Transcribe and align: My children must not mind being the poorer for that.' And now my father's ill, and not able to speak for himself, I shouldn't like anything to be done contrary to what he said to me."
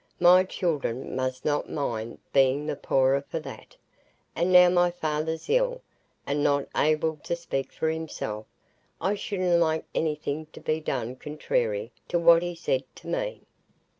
My 0.19 0.43
children 0.43 1.15
must 1.15 1.45
not 1.45 1.69
mind 1.69 2.17
being 2.33 2.65
the 2.65 2.75
poorer 2.75 3.21
for 3.21 3.39
that.' 3.41 3.77
And 4.35 4.51
now 4.51 4.67
my 4.67 4.89
father's 4.89 5.47
ill, 5.47 5.81
and 6.25 6.43
not 6.43 6.65
able 6.75 7.17
to 7.17 7.35
speak 7.35 7.71
for 7.71 7.87
himself, 7.87 8.47
I 8.99 9.13
shouldn't 9.13 9.59
like 9.61 9.85
anything 9.93 10.47
to 10.53 10.59
be 10.59 10.79
done 10.79 11.17
contrary 11.17 11.91
to 12.07 12.17
what 12.17 12.41
he 12.41 12.55
said 12.55 12.83
to 12.95 13.07
me." 13.09 13.41